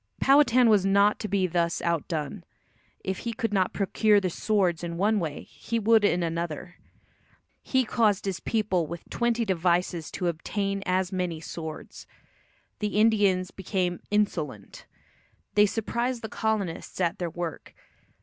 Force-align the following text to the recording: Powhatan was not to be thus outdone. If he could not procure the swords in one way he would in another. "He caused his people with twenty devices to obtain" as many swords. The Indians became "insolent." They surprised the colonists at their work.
Powhatan 0.19 0.67
was 0.67 0.83
not 0.83 1.19
to 1.19 1.27
be 1.27 1.45
thus 1.45 1.79
outdone. 1.79 2.43
If 3.03 3.19
he 3.19 3.33
could 3.33 3.53
not 3.53 3.71
procure 3.71 4.19
the 4.19 4.31
swords 4.31 4.83
in 4.83 4.97
one 4.97 5.19
way 5.19 5.43
he 5.43 5.77
would 5.77 6.03
in 6.03 6.23
another. 6.23 6.77
"He 7.61 7.85
caused 7.85 8.25
his 8.25 8.39
people 8.39 8.87
with 8.87 9.07
twenty 9.11 9.45
devices 9.45 10.09
to 10.13 10.25
obtain" 10.25 10.81
as 10.87 11.11
many 11.11 11.39
swords. 11.39 12.07
The 12.79 12.97
Indians 12.99 13.51
became 13.51 14.01
"insolent." 14.09 14.87
They 15.53 15.67
surprised 15.67 16.23
the 16.23 16.29
colonists 16.29 16.99
at 16.99 17.19
their 17.19 17.29
work. 17.29 17.75